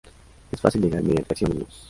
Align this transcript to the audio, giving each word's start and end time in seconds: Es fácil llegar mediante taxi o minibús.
Es 0.51 0.59
fácil 0.59 0.81
llegar 0.81 1.03
mediante 1.03 1.25
taxi 1.27 1.45
o 1.45 1.49
minibús. 1.49 1.79